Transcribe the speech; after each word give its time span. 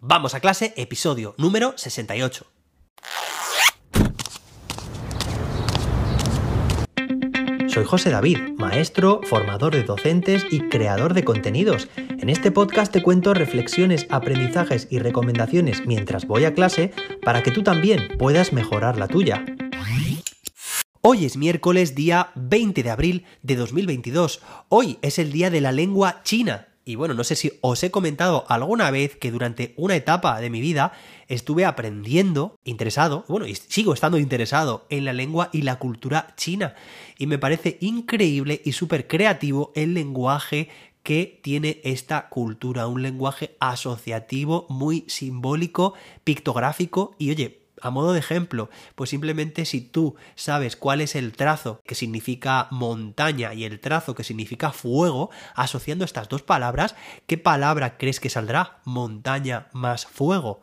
Vamos 0.00 0.34
a 0.34 0.40
clase, 0.40 0.72
episodio 0.76 1.34
número 1.38 1.74
68. 1.76 2.46
Soy 7.66 7.84
José 7.84 8.10
David, 8.10 8.38
maestro, 8.58 9.20
formador 9.24 9.74
de 9.74 9.82
docentes 9.82 10.46
y 10.52 10.60
creador 10.68 11.14
de 11.14 11.24
contenidos. 11.24 11.88
En 11.96 12.28
este 12.28 12.52
podcast 12.52 12.92
te 12.92 13.02
cuento 13.02 13.34
reflexiones, 13.34 14.06
aprendizajes 14.08 14.86
y 14.88 15.00
recomendaciones 15.00 15.84
mientras 15.84 16.28
voy 16.28 16.44
a 16.44 16.54
clase 16.54 16.92
para 17.24 17.42
que 17.42 17.50
tú 17.50 17.64
también 17.64 18.16
puedas 18.18 18.52
mejorar 18.52 18.98
la 18.98 19.08
tuya. 19.08 19.44
Hoy 21.00 21.24
es 21.24 21.36
miércoles 21.36 21.96
día 21.96 22.30
20 22.36 22.84
de 22.84 22.90
abril 22.90 23.26
de 23.42 23.56
2022. 23.56 24.42
Hoy 24.68 25.00
es 25.02 25.18
el 25.18 25.32
día 25.32 25.50
de 25.50 25.60
la 25.60 25.72
lengua 25.72 26.20
china. 26.22 26.67
Y 26.88 26.94
bueno, 26.94 27.12
no 27.12 27.22
sé 27.22 27.36
si 27.36 27.52
os 27.60 27.82
he 27.82 27.90
comentado 27.90 28.46
alguna 28.48 28.90
vez 28.90 29.14
que 29.14 29.30
durante 29.30 29.74
una 29.76 29.94
etapa 29.94 30.40
de 30.40 30.48
mi 30.48 30.62
vida 30.62 30.92
estuve 31.26 31.66
aprendiendo, 31.66 32.56
interesado, 32.64 33.26
bueno, 33.28 33.46
y 33.46 33.56
sigo 33.56 33.92
estando 33.92 34.16
interesado 34.16 34.86
en 34.88 35.04
la 35.04 35.12
lengua 35.12 35.50
y 35.52 35.60
la 35.60 35.78
cultura 35.78 36.32
china. 36.38 36.74
Y 37.18 37.26
me 37.26 37.36
parece 37.36 37.76
increíble 37.82 38.62
y 38.64 38.72
súper 38.72 39.06
creativo 39.06 39.70
el 39.74 39.92
lenguaje 39.92 40.70
que 41.02 41.38
tiene 41.42 41.82
esta 41.84 42.30
cultura, 42.30 42.86
un 42.86 43.02
lenguaje 43.02 43.54
asociativo, 43.60 44.64
muy 44.70 45.04
simbólico, 45.08 45.92
pictográfico 46.24 47.14
y 47.18 47.30
oye, 47.30 47.57
a 47.82 47.90
modo 47.90 48.12
de 48.12 48.18
ejemplo, 48.18 48.70
pues 48.94 49.10
simplemente 49.10 49.64
si 49.64 49.80
tú 49.80 50.16
sabes 50.34 50.76
cuál 50.76 51.00
es 51.00 51.14
el 51.14 51.32
trazo 51.32 51.80
que 51.84 51.94
significa 51.94 52.68
montaña 52.70 53.54
y 53.54 53.64
el 53.64 53.80
trazo 53.80 54.14
que 54.14 54.24
significa 54.24 54.72
fuego, 54.72 55.30
asociando 55.54 56.04
estas 56.04 56.28
dos 56.28 56.42
palabras, 56.42 56.94
¿qué 57.26 57.38
palabra 57.38 57.98
crees 57.98 58.20
que 58.20 58.30
saldrá? 58.30 58.78
Montaña 58.84 59.68
más 59.72 60.06
fuego. 60.06 60.60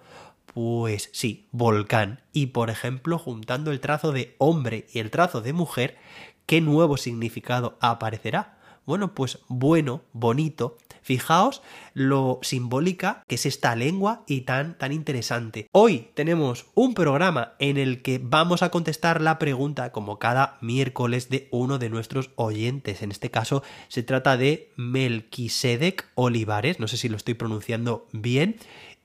Pues 0.54 1.10
sí, 1.12 1.48
volcán. 1.52 2.22
Y 2.32 2.48
por 2.48 2.70
ejemplo, 2.70 3.18
juntando 3.20 3.72
el 3.72 3.82
trazo 3.82 4.12
de 4.12 4.36
hombre 4.38 4.88
y 4.94 5.00
el 5.00 5.12
trazo 5.12 5.42
de 5.42 5.52
mujer, 5.52 5.98
¿qué 6.46 6.62
nuevo 6.62 6.96
significado 6.96 7.78
aparecerá? 7.82 8.58
Bueno, 8.86 9.14
pues 9.14 9.40
bueno, 9.48 10.02
bonito. 10.14 10.78
Fijaos 11.06 11.62
lo 11.94 12.40
simbólica 12.42 13.24
que 13.28 13.36
es 13.36 13.46
esta 13.46 13.76
lengua 13.76 14.24
y 14.26 14.42
tan, 14.42 14.76
tan 14.76 14.92
interesante. 14.92 15.68
Hoy 15.72 16.08
tenemos 16.16 16.66
un 16.74 16.96
programa 16.96 17.54
en 17.60 17.78
el 17.78 18.02
que 18.02 18.20
vamos 18.20 18.64
a 18.64 18.72
contestar 18.72 19.22
la 19.22 19.38
pregunta, 19.38 19.92
como 19.92 20.18
cada 20.18 20.58
miércoles, 20.62 21.30
de 21.30 21.48
uno 21.52 21.78
de 21.78 21.92
nuestros 21.92 22.32
oyentes. 22.38 23.04
En 23.04 23.12
este 23.12 23.30
caso 23.30 23.62
se 23.88 24.02
trata 24.02 24.36
de 24.36 24.72
Melquisedec 24.78 26.10
Olivares, 26.16 26.80
no 26.80 26.88
sé 26.88 26.98
si 26.98 27.08
lo 27.08 27.18
estoy 27.18 27.36
pronunciando 27.36 28.08
bien, 28.12 28.56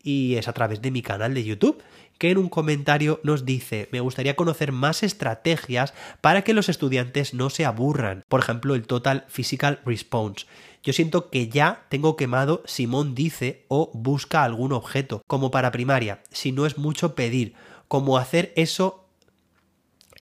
y 0.02 0.36
es 0.36 0.48
a 0.48 0.52
través 0.52 0.82
de 0.82 0.90
mi 0.90 1.02
canal 1.02 1.34
de 1.34 1.44
YouTube 1.44 1.82
que 2.20 2.30
en 2.30 2.36
un 2.36 2.50
comentario 2.50 3.18
nos 3.22 3.46
dice, 3.46 3.88
me 3.92 4.00
gustaría 4.00 4.36
conocer 4.36 4.72
más 4.72 5.02
estrategias 5.02 5.94
para 6.20 6.42
que 6.42 6.52
los 6.52 6.68
estudiantes 6.68 7.32
no 7.32 7.48
se 7.48 7.64
aburran. 7.64 8.24
Por 8.28 8.40
ejemplo, 8.40 8.74
el 8.74 8.86
Total 8.86 9.24
Physical 9.28 9.80
Response. 9.86 10.44
Yo 10.82 10.92
siento 10.92 11.30
que 11.30 11.48
ya 11.48 11.86
tengo 11.88 12.16
quemado 12.16 12.62
Simón 12.66 13.14
dice 13.14 13.64
o 13.68 13.90
busca 13.94 14.44
algún 14.44 14.72
objeto, 14.72 15.22
como 15.26 15.50
para 15.50 15.72
primaria, 15.72 16.22
si 16.30 16.52
no 16.52 16.66
es 16.66 16.76
mucho 16.76 17.14
pedir, 17.14 17.54
como 17.88 18.18
hacer 18.18 18.52
eso 18.54 19.06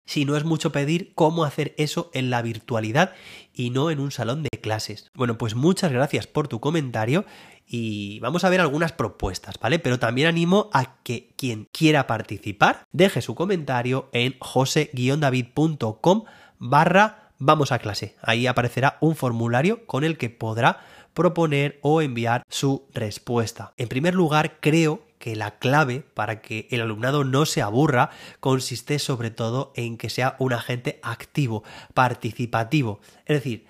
si 0.08 0.24
no 0.24 0.38
es 0.38 0.44
mucho 0.44 0.72
pedir 0.72 1.12
cómo 1.14 1.44
hacer 1.44 1.74
eso 1.76 2.10
en 2.14 2.30
la 2.30 2.40
virtualidad 2.40 3.12
y 3.52 3.68
no 3.68 3.90
en 3.90 4.00
un 4.00 4.10
salón 4.10 4.42
de 4.42 4.48
clases. 4.58 5.10
Bueno, 5.14 5.36
pues 5.36 5.54
muchas 5.54 5.92
gracias 5.92 6.26
por 6.26 6.48
tu 6.48 6.60
comentario 6.60 7.26
y 7.66 8.18
vamos 8.20 8.42
a 8.42 8.48
ver 8.48 8.62
algunas 8.62 8.92
propuestas, 8.92 9.56
¿vale? 9.60 9.78
Pero 9.78 9.98
también 9.98 10.28
animo 10.28 10.70
a 10.72 10.96
que 11.02 11.34
quien 11.36 11.68
quiera 11.72 12.06
participar 12.06 12.86
deje 12.90 13.20
su 13.20 13.34
comentario 13.34 14.08
en 14.12 14.34
jose-david.com 14.40 16.24
barra 16.58 17.32
vamos 17.36 17.70
a 17.70 17.78
clase. 17.78 18.16
Ahí 18.22 18.46
aparecerá 18.46 18.96
un 19.02 19.14
formulario 19.14 19.84
con 19.84 20.04
el 20.04 20.16
que 20.16 20.30
podrá 20.30 20.80
proponer 21.12 21.78
o 21.82 22.00
enviar 22.00 22.44
su 22.48 22.86
respuesta. 22.94 23.74
En 23.76 23.88
primer 23.88 24.14
lugar, 24.14 24.58
creo 24.60 25.02
que 25.18 25.36
la 25.36 25.58
clave 25.58 26.04
para 26.14 26.40
que 26.40 26.68
el 26.70 26.80
alumnado 26.80 27.24
no 27.24 27.46
se 27.46 27.62
aburra 27.62 28.10
consiste 28.40 28.98
sobre 28.98 29.30
todo 29.30 29.72
en 29.76 29.96
que 29.96 30.10
sea 30.10 30.36
un 30.38 30.52
agente 30.52 31.00
activo, 31.02 31.64
participativo. 31.94 33.00
Es 33.26 33.36
decir, 33.36 33.66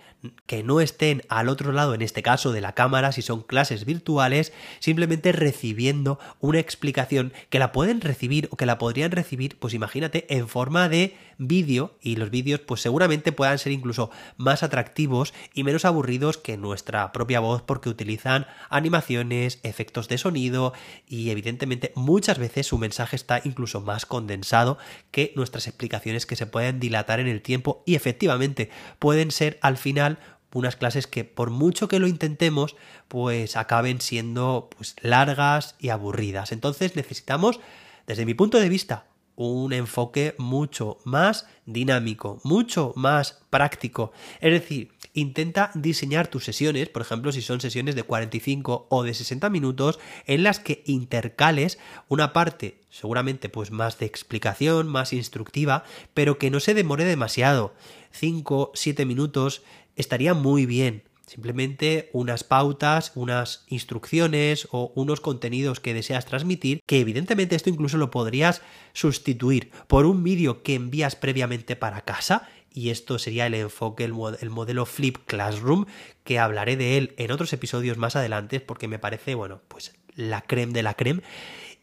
que 0.47 0.63
no 0.63 0.81
estén 0.81 1.23
al 1.29 1.49
otro 1.49 1.73
lado, 1.73 1.95
en 1.95 2.03
este 2.03 2.23
caso 2.23 2.53
de 2.53 2.61
la 2.61 2.73
cámara, 2.73 3.13
si 3.13 3.23
son 3.23 3.43
clases 3.43 3.85
virtuales, 3.85 4.53
simplemente 4.81 5.33
recibiendo 5.33 6.19
una 6.41 6.59
explicación 6.59 7.33
que 7.51 7.59
la 7.59 7.73
pueden 7.73 8.01
recibir 8.01 8.49
o 8.51 8.57
que 8.57 8.67
la 8.67 8.79
podrían 8.79 9.13
recibir, 9.13 9.59
pues 9.59 9.75
imagínate, 9.75 10.27
en 10.35 10.49
forma 10.49 10.89
de 10.89 11.17
vídeo 11.39 11.97
y 12.03 12.17
los 12.17 12.31
vídeos 12.31 12.61
pues 12.61 12.81
seguramente 12.81 13.33
puedan 13.33 13.59
ser 13.59 13.73
incluso 13.73 14.11
más 14.37 14.63
atractivos 14.63 15.33
y 15.55 15.65
menos 15.65 15.85
aburridos 15.85 16.37
que 16.37 16.57
nuestra 16.57 17.13
propia 17.13 17.41
voz 17.41 17.63
porque 17.63 17.89
utilizan 17.89 18.47
animaciones, 18.69 19.61
efectos 19.63 20.09
de 20.09 20.19
sonido 20.19 20.73
y 21.07 21.31
evidentemente 21.31 21.93
muchas 21.95 22.39
veces 22.39 22.67
su 22.67 22.79
mensaje 22.79 23.17
está 23.17 23.41
incluso 23.45 23.81
más 23.81 24.05
condensado 24.05 24.79
que 25.11 25.33
nuestras 25.37 25.67
explicaciones 25.67 26.27
que 26.27 26.37
se 26.37 26.47
pueden 26.47 26.81
dilatar 26.81 27.21
en 27.21 27.29
el 27.29 27.41
tiempo 27.41 27.83
y 27.87 27.95
efectivamente 27.95 28.71
pueden 28.99 29.31
ser 29.31 29.59
al 29.63 29.79
final 29.79 30.19
unas 30.53 30.77
clases 30.77 31.07
que 31.07 31.25
por 31.25 31.51
mucho 31.51 31.89
que 31.89 31.99
lo 31.99 32.07
intentemos, 32.07 32.77
pues 33.09 33.57
acaben 33.57 34.01
siendo 34.01 34.71
pues 34.77 34.97
largas 35.03 35.77
y 35.79 35.91
aburridas. 35.91 36.53
Entonces 36.53 36.97
necesitamos, 36.97 37.61
desde 38.07 38.25
mi 38.25 38.35
punto 38.35 38.59
de 38.59 38.69
vista, 38.69 39.08
un 39.47 39.73
enfoque 39.73 40.35
mucho 40.37 40.99
más 41.05 41.47
dinámico, 41.65 42.41
mucho 42.43 42.93
más 42.97 43.41
práctico. 43.51 44.11
Es 44.41 44.53
decir, 44.53 44.91
intenta 45.15 45.71
diseñar 45.75 46.27
tus 46.27 46.45
sesiones, 46.45 46.89
por 46.89 47.03
ejemplo, 47.03 47.31
si 47.31 47.41
son 47.41 47.61
sesiones 47.61 47.95
de 47.95 48.03
45 48.03 48.89
o 48.91 49.03
de 49.05 49.15
60 49.15 49.49
minutos, 49.49 50.01
en 50.27 50.43
las 50.43 50.59
que 50.59 50.83
intercales 50.87 51.79
una 52.09 52.33
parte 52.33 52.81
seguramente 52.91 53.49
pues 53.49 53.71
más 53.71 53.99
de 53.99 54.07
explicación, 54.07 54.89
más 54.89 55.13
instructiva, 55.13 55.85
pero 56.15 56.37
que 56.39 56.51
no 56.51 56.59
se 56.59 56.75
demore 56.75 57.05
demasiado. 57.05 57.75
5, 58.11 58.73
7 58.75 59.05
minutos 59.05 59.63
estaría 59.95 60.35
muy 60.35 60.67
bien. 60.67 61.05
Simplemente 61.29 62.09
unas 62.13 62.43
pautas, 62.43 63.13
unas 63.15 63.65
instrucciones 63.69 64.67
o 64.71 64.93
unos 64.95 65.21
contenidos 65.21 65.79
que 65.79 65.93
deseas 65.93 66.25
transmitir, 66.25 66.81
que 66.87 67.01
evidentemente 67.01 67.55
esto 67.55 67.69
incluso 67.69 67.99
lo 67.99 68.11
podrías 68.11 68.63
sustituir 68.95 69.71
por 69.87 70.07
un 70.07 70.25
vídeo 70.25 70.63
que 70.63 70.75
envías 70.75 71.17
previamente 71.17 71.77
para 71.77 72.01
casa 72.01 72.49
y 72.73 72.91
esto 72.91 73.19
sería 73.19 73.47
el 73.47 73.55
enfoque, 73.55 74.05
el, 74.05 74.13
modelo 74.13 74.87
Flip 74.87 75.19
Classroom, 75.27 75.87
que 76.25 76.39
hablaré 76.39 76.77
de 76.77 76.97
él 76.97 77.15
en 77.17 77.31
otros 77.31 77.53
episodios 77.53 77.99
más 77.99 78.17
adelante 78.17 78.61
porque 78.61 78.89
me 78.89 78.99
parece, 78.99 79.35
bueno, 79.35 79.61
pues 79.69 79.95
la 80.15 80.43
creme 80.43 80.73
de 80.73 80.83
la 80.83 80.95
creme 80.95 81.23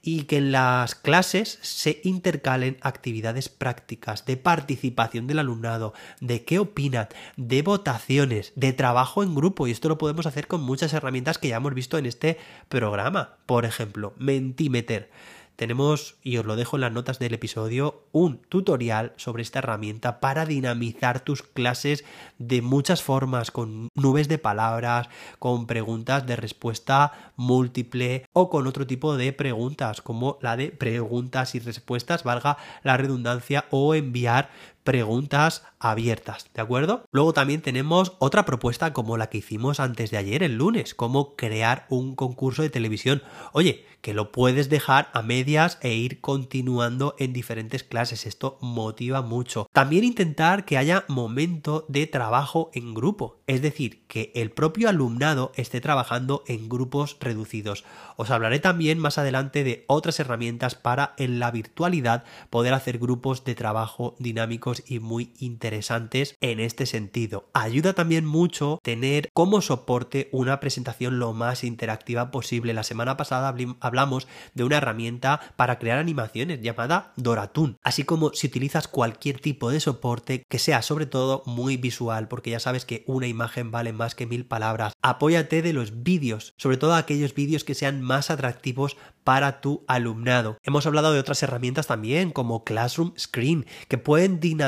y 0.05 0.25
que 0.25 0.37
en 0.37 0.51
las 0.51 0.93
clases 0.93 1.57
se 1.63 1.99
intercalen 2.03 2.77
actividades 2.81 3.49
prácticas 3.49 4.23
de 4.25 4.37
participación 4.37 5.25
del 5.25 5.39
alumnado, 5.39 5.95
de 6.21 6.45
qué 6.45 6.59
opina, 6.59 7.09
de 7.37 7.63
votaciones, 7.63 8.53
de 8.55 8.71
trabajo 8.71 9.23
en 9.23 9.33
grupo 9.33 9.65
y 9.65 9.71
esto 9.71 9.89
lo 9.89 9.97
podemos 9.97 10.27
hacer 10.27 10.47
con 10.47 10.61
muchas 10.61 10.93
herramientas 10.93 11.39
que 11.39 11.47
ya 11.47 11.55
hemos 11.57 11.73
visto 11.73 11.97
en 11.97 12.05
este 12.05 12.37
programa. 12.69 13.37
Por 13.47 13.65
ejemplo, 13.65 14.13
Mentimeter 14.17 15.09
tenemos, 15.55 16.15
y 16.21 16.37
os 16.37 16.45
lo 16.45 16.55
dejo 16.55 16.77
en 16.77 16.81
las 16.81 16.91
notas 16.91 17.19
del 17.19 17.33
episodio, 17.33 18.03
un 18.11 18.37
tutorial 18.37 19.13
sobre 19.15 19.43
esta 19.43 19.59
herramienta 19.59 20.19
para 20.19 20.45
dinamizar 20.45 21.21
tus 21.21 21.43
clases 21.43 22.03
de 22.37 22.61
muchas 22.61 23.01
formas, 23.01 23.51
con 23.51 23.89
nubes 23.95 24.27
de 24.27 24.37
palabras, 24.37 25.07
con 25.39 25.67
preguntas 25.67 26.25
de 26.25 26.35
respuesta 26.35 27.33
múltiple 27.35 28.25
o 28.33 28.49
con 28.49 28.67
otro 28.67 28.85
tipo 28.85 29.15
de 29.15 29.33
preguntas, 29.33 30.01
como 30.01 30.37
la 30.41 30.57
de 30.57 30.69
preguntas 30.69 31.55
y 31.55 31.59
respuestas, 31.59 32.23
valga 32.23 32.57
la 32.83 32.97
redundancia, 32.97 33.65
o 33.69 33.95
enviar 33.95 34.49
preguntas 34.85 35.63
abiertas, 35.79 36.49
¿de 36.53 36.61
acuerdo? 36.61 37.03
Luego 37.11 37.33
también 37.33 37.61
tenemos 37.61 38.13
otra 38.19 38.45
propuesta 38.45 38.93
como 38.93 39.17
la 39.17 39.27
que 39.29 39.39
hicimos 39.39 39.79
antes 39.81 40.11
de 40.11 40.17
ayer, 40.17 40.43
el 40.43 40.55
lunes, 40.55 40.93
como 40.95 41.35
crear 41.35 41.87
un 41.89 42.15
concurso 42.15 42.61
de 42.61 42.69
televisión. 42.69 43.21
Oye, 43.51 43.85
que 44.05 44.13
lo 44.13 44.31
puedes 44.31 44.69
dejar 44.69 45.09
a 45.13 45.23
medias 45.23 45.79
e 45.81 45.95
ir 45.95 46.21
continuando 46.21 47.15
en 47.17 47.33
diferentes 47.33 47.83
clases. 47.83 48.27
Esto 48.27 48.59
motiva 48.61 49.23
mucho. 49.23 49.67
También 49.73 50.03
intentar 50.03 50.63
que 50.63 50.77
haya 50.77 51.05
momento 51.07 51.85
de 51.87 52.05
trabajo 52.05 52.69
en 52.75 52.93
grupo, 52.93 53.39
es 53.47 53.63
decir, 53.63 54.05
que 54.05 54.31
el 54.35 54.51
propio 54.51 54.89
alumnado 54.89 55.51
esté 55.55 55.81
trabajando 55.81 56.43
en 56.45 56.69
grupos 56.69 57.17
reducidos. 57.19 57.83
Os 58.15 58.29
hablaré 58.29 58.59
también 58.59 58.99
más 58.99 59.17
adelante 59.17 59.63
de 59.63 59.85
otras 59.87 60.19
herramientas 60.19 60.75
para 60.75 61.15
en 61.17 61.39
la 61.39 61.49
virtualidad 61.49 62.25
poder 62.51 62.75
hacer 62.75 62.99
grupos 62.99 63.43
de 63.43 63.55
trabajo 63.55 64.15
dinámicos 64.19 64.74
y 64.87 64.99
muy 64.99 65.33
interesantes 65.39 66.35
en 66.41 66.59
este 66.59 66.85
sentido. 66.85 67.49
Ayuda 67.53 67.93
también 67.93 68.25
mucho 68.25 68.79
tener 68.83 69.29
como 69.33 69.61
soporte 69.61 70.29
una 70.31 70.59
presentación 70.59 71.19
lo 71.19 71.33
más 71.33 71.63
interactiva 71.63 72.31
posible. 72.31 72.73
La 72.73 72.83
semana 72.83 73.17
pasada 73.17 73.55
hablamos 73.79 74.27
de 74.53 74.63
una 74.63 74.77
herramienta 74.77 75.39
para 75.55 75.79
crear 75.79 75.99
animaciones 75.99 76.61
llamada 76.61 77.13
Doratun, 77.17 77.77
así 77.83 78.03
como 78.03 78.31
si 78.33 78.47
utilizas 78.47 78.87
cualquier 78.87 79.39
tipo 79.39 79.69
de 79.69 79.79
soporte 79.79 80.43
que 80.49 80.59
sea 80.59 80.81
sobre 80.81 81.05
todo 81.05 81.43
muy 81.45 81.77
visual, 81.77 82.27
porque 82.27 82.51
ya 82.51 82.59
sabes 82.59 82.85
que 82.85 83.03
una 83.07 83.27
imagen 83.27 83.71
vale 83.71 83.93
más 83.93 84.15
que 84.15 84.25
mil 84.25 84.45
palabras. 84.45 84.93
Apóyate 85.01 85.61
de 85.61 85.73
los 85.73 86.03
vídeos, 86.03 86.53
sobre 86.57 86.77
todo 86.77 86.95
aquellos 86.95 87.33
vídeos 87.33 87.63
que 87.63 87.75
sean 87.75 88.01
más 88.01 88.29
atractivos 88.29 88.97
para 89.23 89.59
tu 89.59 89.83
alumnado. 89.87 90.57
Hemos 90.63 90.85
hablado 90.85 91.11
de 91.11 91.19
otras 91.19 91.41
herramientas 91.41 91.87
también 91.87 92.31
como 92.31 92.63
Classroom 92.63 93.13
Screen 93.17 93.65
que 93.87 93.97
pueden 93.97 94.39
dinamizar 94.39 94.64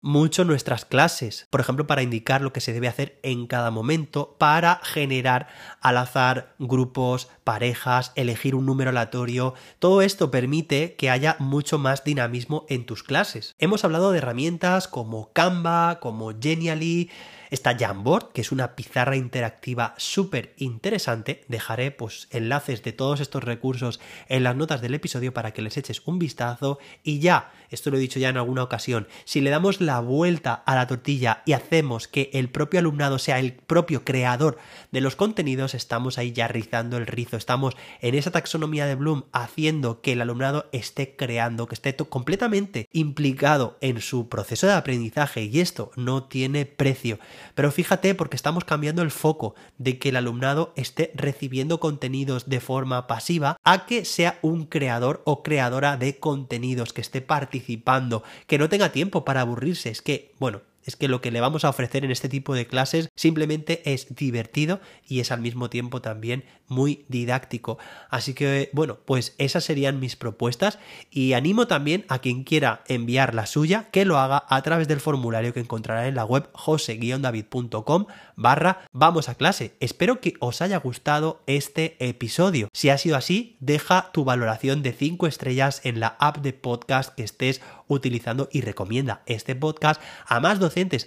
mucho 0.00 0.44
nuestras 0.44 0.84
clases, 0.84 1.46
por 1.50 1.60
ejemplo 1.60 1.86
para 1.86 2.02
indicar 2.02 2.40
lo 2.40 2.52
que 2.52 2.60
se 2.60 2.72
debe 2.72 2.88
hacer 2.88 3.18
en 3.22 3.46
cada 3.46 3.70
momento, 3.70 4.36
para 4.38 4.80
generar 4.82 5.48
al 5.80 5.96
azar 5.96 6.54
grupos, 6.58 7.28
parejas, 7.44 8.12
elegir 8.16 8.54
un 8.54 8.66
número 8.66 8.90
aleatorio. 8.90 9.54
Todo 9.78 10.02
esto 10.02 10.30
permite 10.30 10.94
que 10.94 11.10
haya 11.10 11.36
mucho 11.38 11.78
más 11.78 12.04
dinamismo 12.04 12.66
en 12.68 12.86
tus 12.86 13.02
clases. 13.02 13.54
Hemos 13.58 13.84
hablado 13.84 14.12
de 14.12 14.18
herramientas 14.18 14.88
como 14.88 15.32
Canva, 15.32 16.00
como 16.00 16.32
Genially, 16.40 17.10
Está 17.54 17.76
Jamboard, 17.78 18.32
que 18.32 18.40
es 18.40 18.50
una 18.50 18.74
pizarra 18.74 19.14
interactiva 19.14 19.94
súper 19.96 20.54
interesante. 20.56 21.44
Dejaré 21.46 21.92
pues 21.92 22.26
enlaces 22.32 22.82
de 22.82 22.92
todos 22.92 23.20
estos 23.20 23.44
recursos 23.44 24.00
en 24.28 24.42
las 24.42 24.56
notas 24.56 24.80
del 24.80 24.92
episodio 24.92 25.32
para 25.32 25.52
que 25.52 25.62
les 25.62 25.76
eches 25.76 26.02
un 26.04 26.18
vistazo 26.18 26.80
y 27.04 27.20
ya, 27.20 27.52
esto 27.70 27.92
lo 27.92 27.96
he 27.96 28.00
dicho 28.00 28.18
ya 28.18 28.28
en 28.28 28.38
alguna 28.38 28.64
ocasión, 28.64 29.06
si 29.24 29.40
le 29.40 29.50
damos 29.50 29.80
la 29.80 30.00
vuelta 30.00 30.52
a 30.52 30.74
la 30.74 30.88
tortilla 30.88 31.42
y 31.46 31.52
hacemos 31.52 32.08
que 32.08 32.28
el 32.32 32.48
propio 32.48 32.80
alumnado 32.80 33.20
sea 33.20 33.38
el 33.38 33.52
propio 33.52 34.04
creador 34.04 34.58
de 34.90 35.00
los 35.00 35.14
contenidos, 35.14 35.74
estamos 35.74 36.18
ahí 36.18 36.32
ya 36.32 36.48
rizando 36.48 36.96
el 36.96 37.06
rizo, 37.06 37.36
estamos 37.36 37.76
en 38.00 38.16
esa 38.16 38.32
taxonomía 38.32 38.86
de 38.86 38.96
Bloom 38.96 39.26
haciendo 39.30 40.00
que 40.00 40.14
el 40.14 40.22
alumnado 40.22 40.66
esté 40.72 41.14
creando, 41.14 41.68
que 41.68 41.76
esté 41.76 41.94
completamente 41.94 42.88
implicado 42.90 43.78
en 43.80 44.00
su 44.00 44.28
proceso 44.28 44.66
de 44.66 44.72
aprendizaje 44.72 45.44
y 45.44 45.60
esto 45.60 45.92
no 45.94 46.24
tiene 46.24 46.66
precio. 46.66 47.20
Pero 47.54 47.70
fíjate 47.70 48.14
porque 48.14 48.36
estamos 48.36 48.64
cambiando 48.64 49.02
el 49.02 49.10
foco 49.10 49.54
de 49.78 49.98
que 49.98 50.10
el 50.10 50.16
alumnado 50.16 50.72
esté 50.76 51.12
recibiendo 51.14 51.80
contenidos 51.80 52.48
de 52.48 52.60
forma 52.60 53.06
pasiva 53.06 53.56
a 53.64 53.86
que 53.86 54.04
sea 54.04 54.38
un 54.42 54.66
creador 54.66 55.22
o 55.24 55.42
creadora 55.42 55.96
de 55.96 56.18
contenidos, 56.18 56.92
que 56.92 57.00
esté 57.00 57.20
participando, 57.20 58.22
que 58.46 58.58
no 58.58 58.68
tenga 58.68 58.92
tiempo 58.92 59.24
para 59.24 59.42
aburrirse. 59.42 59.90
Es 59.90 60.02
que, 60.02 60.32
bueno, 60.38 60.62
es 60.84 60.96
que 60.96 61.08
lo 61.08 61.20
que 61.20 61.30
le 61.30 61.40
vamos 61.40 61.64
a 61.64 61.70
ofrecer 61.70 62.04
en 62.04 62.10
este 62.10 62.28
tipo 62.28 62.54
de 62.54 62.66
clases 62.66 63.08
simplemente 63.16 63.82
es 63.92 64.14
divertido 64.14 64.80
y 65.06 65.20
es 65.20 65.32
al 65.32 65.40
mismo 65.40 65.70
tiempo 65.70 66.00
también 66.00 66.44
muy 66.68 67.04
didáctico. 67.08 67.78
Así 68.08 68.34
que, 68.34 68.70
bueno, 68.72 68.98
pues 69.04 69.34
esas 69.38 69.64
serían 69.64 70.00
mis 70.00 70.16
propuestas 70.16 70.78
y 71.10 71.34
animo 71.34 71.66
también 71.66 72.04
a 72.08 72.18
quien 72.18 72.44
quiera 72.44 72.82
enviar 72.88 73.34
la 73.34 73.46
suya 73.46 73.88
que 73.90 74.04
lo 74.04 74.18
haga 74.18 74.44
a 74.48 74.62
través 74.62 74.88
del 74.88 75.00
formulario 75.00 75.52
que 75.52 75.60
encontrará 75.60 76.08
en 76.08 76.14
la 76.14 76.24
web 76.24 76.48
jose-david.com 76.52 78.06
barra 78.36 78.86
vamos 78.92 79.28
a 79.28 79.34
clase. 79.34 79.74
Espero 79.80 80.20
que 80.20 80.34
os 80.40 80.62
haya 80.62 80.78
gustado 80.78 81.42
este 81.46 81.96
episodio. 81.98 82.68
Si 82.72 82.90
ha 82.90 82.98
sido 82.98 83.16
así, 83.16 83.56
deja 83.60 84.10
tu 84.12 84.24
valoración 84.24 84.82
de 84.82 84.92
5 84.92 85.26
estrellas 85.26 85.80
en 85.84 86.00
la 86.00 86.16
app 86.18 86.38
de 86.38 86.52
podcast 86.52 87.14
que 87.14 87.24
estés 87.24 87.60
utilizando 87.86 88.48
y 88.50 88.62
recomienda 88.62 89.22
este 89.26 89.54
podcast 89.54 90.00
a 90.26 90.40
más 90.40 90.58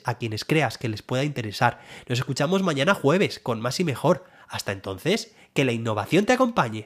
a 0.04 0.18
quienes 0.18 0.46
creas 0.46 0.78
que 0.78 0.90
les 0.90 1.02
pueda 1.02 1.24
interesar. 1.24 1.82
Nos 2.08 2.20
escuchamos 2.20 2.64
mañana 2.64 2.94
jueves 2.94 3.40
con 3.40 3.62
más 3.62 3.80
y 3.80 3.84
mejor. 3.84 4.26
Hasta 4.48 4.72
entonces, 4.72 5.36
que 5.54 5.66
la 5.66 5.74
innovación 5.74 6.26
te 6.26 6.34
acompañe. 6.34 6.76